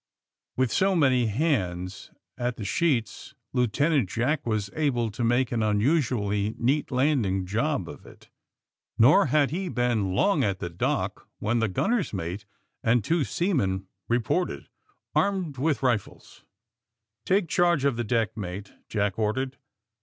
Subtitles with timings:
[0.57, 6.55] With so many hands at the sheets Lieutenant Jack was able to make an unusually
[6.57, 8.27] neat landing job of it.
[8.97, 12.45] Nor had he been long at the dock when the gunner's mate
[12.81, 14.69] and two seamen reported,
[15.13, 16.45] armed with rifles.
[17.23, 19.53] Take charge of the deck, mate," Jack or dered.